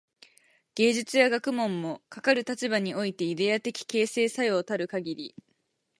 [0.73, 5.35] 芸術や学問も、かかる立場においてイデヤ的形成作用たるかぎり、